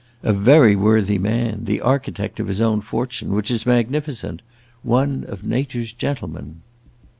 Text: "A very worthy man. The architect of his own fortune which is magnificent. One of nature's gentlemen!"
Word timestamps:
"A 0.23 0.33
very 0.33 0.75
worthy 0.75 1.19
man. 1.19 1.65
The 1.65 1.79
architect 1.79 2.39
of 2.39 2.47
his 2.47 2.59
own 2.59 2.81
fortune 2.81 3.33
which 3.35 3.51
is 3.51 3.67
magnificent. 3.67 4.41
One 4.81 5.23
of 5.27 5.43
nature's 5.43 5.93
gentlemen!" 5.93 6.63